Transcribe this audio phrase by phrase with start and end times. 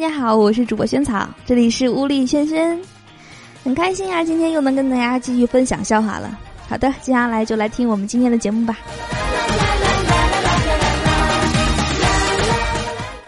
[0.00, 2.80] 大家好，我是主播萱草，这里是屋里轩轩，
[3.64, 6.38] 很开心啊，今天又能跟大家继续分享笑话了。
[6.68, 8.78] 好的，接下来就来听我们今天的节目吧。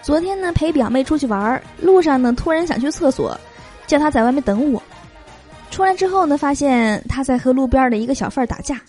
[0.01, 3.37] 昨天呢，陪表妹出去玩，路上呢突然想去厕所，
[3.89, 4.81] 叫她在外面等我。
[5.73, 8.81] 出来之后呢，发现她在和路边的一个小贩打架，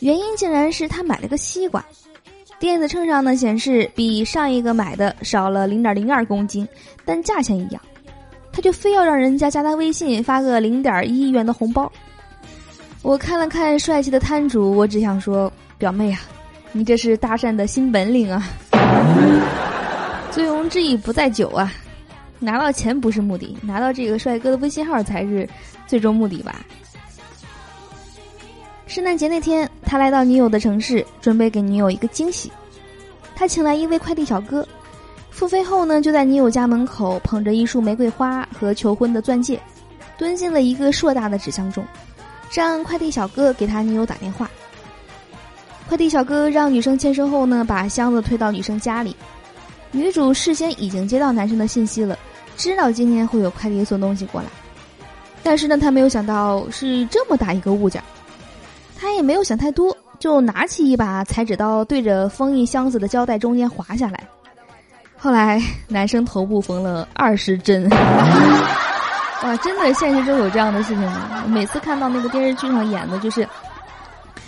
[0.00, 1.82] 原因竟然是她买了个西瓜。
[2.58, 6.66] 电子秤上呢显示比上一个买的少了零点零二公斤，
[7.04, 7.80] 但价钱一样，
[8.50, 11.90] 他就非要让人家加他微信发个零点一元的红包。
[13.02, 16.20] 我看了看帅气的摊主，我只想说，表妹啊，
[16.72, 18.48] 你这是搭讪的新本领啊！
[20.30, 21.72] 醉翁之意不在酒啊，
[22.38, 25.48] 拿到钱不是目的，拿到这个帅哥的微信号才是
[25.86, 26.64] 最终目的吧。
[28.86, 32.50] 圣诞节那天，他来到女友的城市，准备给女友一个惊喜。
[33.36, 34.66] 他请来一位快递小哥，
[35.30, 39.60] 付费后呢，就在女友家门口捧着一束玫瑰花和求婚的钻戒，
[40.18, 41.84] 蹲进了一个硕大的纸箱中，
[42.50, 44.50] 让快递小哥给他女友打电话。
[45.88, 49.14] 快递小哥让女生签收后呢，把箱子推到女生家里。
[49.92, 52.18] 女主事先已经接到男生的信息了，
[52.56, 54.48] 知道今天会有快递送东西过来，
[55.44, 58.02] 但是呢，她没有想到是这么大一个物件。
[58.98, 64.26] 他也没有想太多，就拿起一把裁纸刀，对着封印箱子的胶带中间划下来。
[65.16, 67.88] 后来男生头部缝了二十针。
[69.42, 71.44] 哇，真的现实中有这样的事情吗？
[71.46, 73.46] 每次看到那个电视剧上演的，就是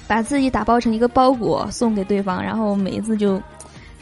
[0.06, 3.40] 把自己打包成一个包裹送给对方，然后每一次就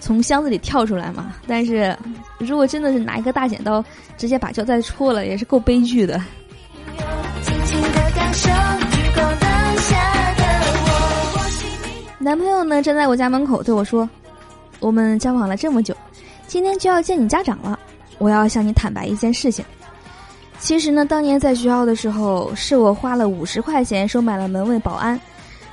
[0.00, 1.32] 从箱子里跳出来嘛。
[1.46, 1.96] 但是
[2.38, 3.84] 如果真的是拿一个大剪刀
[4.16, 6.20] 直接把胶带戳了，也是够悲剧的。
[12.26, 14.10] 男朋友呢，站在我家门口对我说
[14.80, 15.96] ：“我们交往了这么久，
[16.48, 17.78] 今天就要见你家长了。
[18.18, 19.64] 我要向你坦白一件事情。
[20.58, 25.20] 其实呢，当年在学校的时候，是我花了五十块钱收买了门卫保安，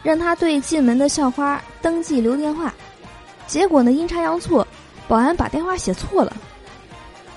[0.03, 2.71] 让他对进门的校花登记留电话。
[3.47, 4.67] 结果呢，阴差阳错，
[5.07, 6.37] 保安把电话写错了。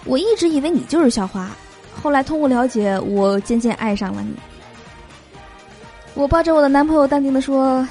[0.04, 1.48] 我一直以为你就是校花，
[2.02, 4.34] 后来通过了解，我渐渐爱上了你。
[6.12, 7.82] 我抱着我的男朋友，淡定的说。”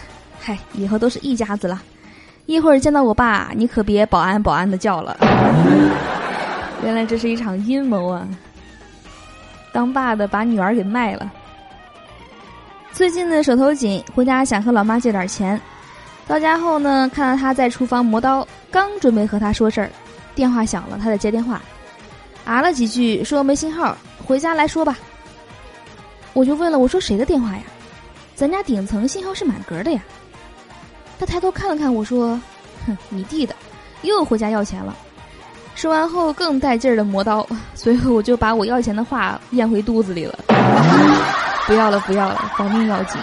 [0.47, 1.81] 嗨，以后都是一家子了。
[2.45, 5.17] 一会儿见到我爸，你可别保安保安的叫了。
[6.85, 8.27] 原来这是一场阴谋啊！
[9.73, 11.31] 当爸的把女儿给卖了。
[12.91, 15.59] 最近呢手头紧，回家想和老妈借点钱。
[16.27, 19.89] 到家后呢，看到他在厨房磨刀，刚准备和他说事儿，
[20.35, 21.59] 电话响了，他在接电话，
[22.45, 24.95] 啊了几句说没信号，回家来说吧。
[26.33, 27.63] 我就问了，我说谁的电话呀？
[28.35, 29.99] 咱家顶层信号是满格的呀。
[31.17, 32.39] 他抬头看了看我说
[32.85, 33.55] ：“哼，你弟的，
[34.01, 34.95] 又回家要钱了。”
[35.75, 40.39] 说完后更带劲儿的磨刀，随后我就把我要钱的话咽回肚子里了。
[41.67, 43.19] 不要了，不要了，保命要紧。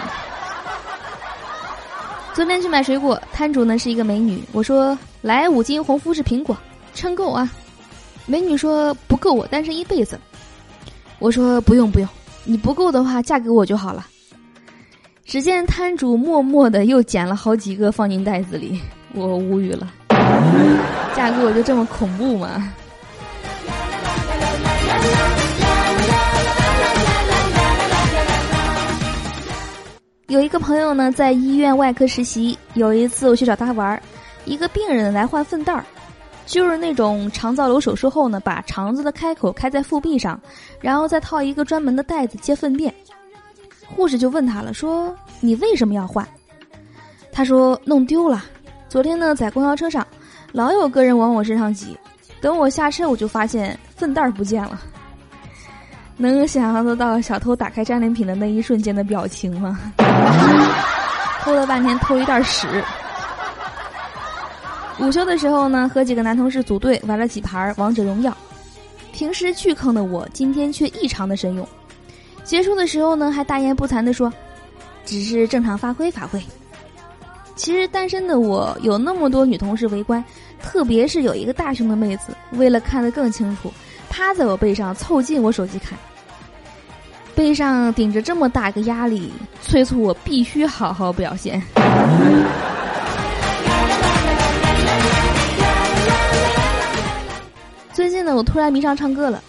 [2.34, 6.56] 昨天去买水果，摊主呢是一个美女，我说：“来五斤红富士苹果，
[6.94, 7.50] 称够啊。”
[8.26, 10.18] 美女说：“不够，我单身一辈子。”
[11.18, 12.08] 我说：“不用不用，
[12.44, 14.06] 你不够的话嫁给我就好了。”
[15.24, 18.80] 只见摊主默默的又捡了好几个放进袋子里，
[19.14, 19.90] 我无语了。
[21.14, 22.72] 嫁给我就这么恐怖吗？
[30.26, 32.58] 有一个朋友呢，在医院外科实习。
[32.74, 34.02] 有一次我去找他玩儿，
[34.44, 35.84] 一个病人来换粪袋儿，
[36.46, 40.40] 就是那种肠造瘘手术后呢，把肠子的开口开在腹壁上，
[40.80, 42.92] 然后再套一个专门的袋子接粪便。
[43.94, 46.26] 护士就问他了，说：“你为什么要换？”
[47.30, 48.44] 他说：“弄丢了。
[48.88, 50.06] 昨天呢，在公交车上，
[50.52, 51.96] 老有个人往我身上挤。
[52.40, 54.80] 等我下车，我就发现粪袋不见了。
[56.16, 59.78] 能想象得到小偷打开战利品的那一瞬间的表情吗？
[61.40, 62.66] 偷了半天，偷一袋屎。
[65.00, 68.36] 午休的时候呢，和几个男同事组队玩了几盘王者荣耀。
[69.12, 71.66] 平时巨坑的我，今天却异常的神勇。
[72.44, 74.32] 结束的时候呢，还大言不惭的说
[75.06, 76.42] ：“只是正常发挥发挥。”
[77.54, 80.22] 其实单身的我有那么多女同事围观，
[80.60, 83.72] 特别是有一个大胸的妹子，为了看得更清楚，
[84.08, 85.96] 趴在我背上凑近我手机看。
[87.34, 91.62] 背上顶着这么大个压力，催促我必须好好表现。
[97.92, 99.42] 最近呢，我突然迷上唱歌了。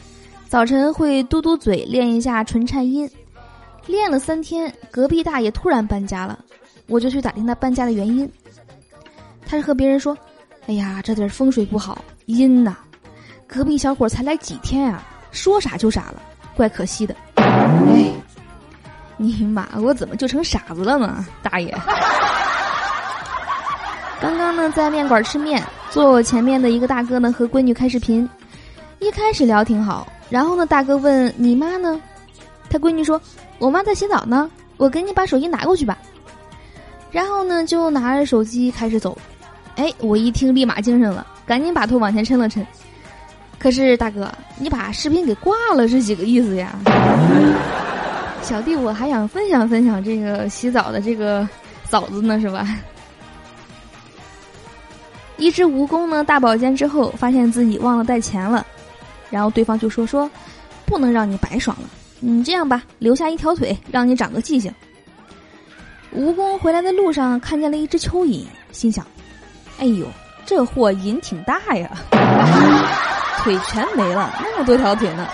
[0.54, 3.10] 早晨会嘟嘟嘴练一下唇颤音，
[3.88, 6.38] 练了三天，隔壁大爷突然搬家了，
[6.86, 8.32] 我就去打听他搬家的原因。
[9.48, 10.16] 他是和别人说
[10.70, 12.78] ：“哎呀，这地儿风水不好，阴呐。”
[13.50, 15.02] 隔壁小伙才来几天呀，
[15.32, 16.22] 说傻就傻了，
[16.56, 17.16] 怪可惜的。
[17.38, 18.14] 哎，
[19.18, 21.26] 你妈，我怎么就成傻子了呢？
[21.42, 21.76] 大爷！
[24.22, 28.30] 刚刚呢，在面馆吃面，坐我前面的一个大哥呢，和闺女开视频。
[29.00, 32.02] 一开始聊挺好，然后呢，大哥问你妈呢？
[32.70, 33.22] 他闺女说
[33.60, 35.98] ：“我妈在洗澡呢，我给你把手机拿过去吧。”
[37.12, 39.16] 然后呢，就拿着手机开始走。
[39.76, 42.66] 哎，我一听立马精神了，赶紧把头往前抻了抻。
[43.60, 46.76] 可是大哥，你把视频给挂了是几个意思呀？
[48.42, 51.48] 小弟我还想分享分享这个洗澡的这个
[51.86, 52.68] 嫂子呢，是吧？
[55.38, 58.66] 一只蜈蚣呢大保健之后，发现自己忘了带钱了，
[59.34, 60.30] 然后对方就说说，
[60.86, 61.90] 不能让你白爽了。
[62.20, 64.72] 你这样吧，留下一条腿，让你长个记性。
[66.16, 69.04] 蜈蚣回来的路上看见了一只蚯蚓，心想
[69.82, 70.06] ：“哎呦，
[70.46, 71.90] 这货瘾挺大呀，
[73.42, 75.28] 腿全没了，那么多条腿呢。”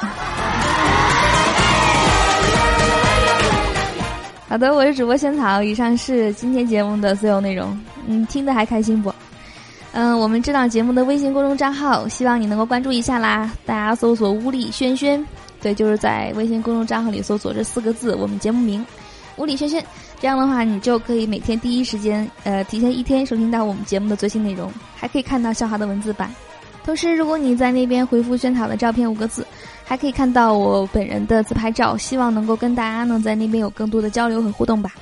[4.48, 7.78] 好的，我是主播仙草，以上是今天节目的所有内容。
[8.08, 9.14] 嗯，听得还开心不？
[10.02, 13.52] 嗯，我们这档节目的微信公众账号，希望你能够关注一下啦。
[13.66, 15.22] 大家搜索“屋里轩轩”。
[15.62, 18.84] 对，就是在微信公众账号里搜索这四个字，我们节目名
[19.36, 19.84] “物理轩轩”。
[20.18, 26.34] 这样的话，你就可以每天第一时间，呃，提前一天收听到我们节目的最新内容，还可以看到笑话的文字版。
[26.86, 29.46] 同时，如果你在那边回复“萱草的照片”五个字，
[29.84, 31.98] 还可以看到我本人的自拍照。
[31.98, 34.94] 希望能够跟大家呢在那边有更多的交流和互动吧。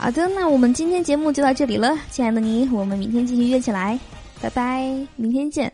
[0.00, 3.98] 好的，那我们今天节目就到这里了，亲爱的你，我们明天继续约起来，
[4.40, 5.72] 拜拜，明天见。